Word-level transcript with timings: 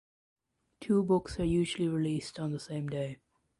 Two 0.79 1.03
books 1.03 1.39
are 1.39 1.43
usually 1.45 1.87
released 1.87 2.39
on 2.39 2.51
the 2.53 2.59
same 2.59 2.87
day. 2.89 3.19